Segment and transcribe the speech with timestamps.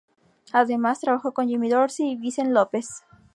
[0.51, 2.87] Además, trabajó con Jimmy Dorsey y Vincent Lopez.